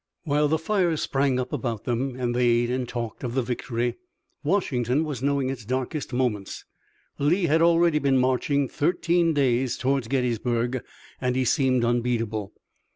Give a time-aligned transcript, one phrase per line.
[0.23, 3.97] While the fires sprang up about them and they ate and talked of the victory,
[4.43, 6.65] Washington was knowing its darkest moments.
[7.19, 10.83] Lee had already been marching thirteen days toward Gettysburg,
[11.21, 12.51] and he seemed unbeatable.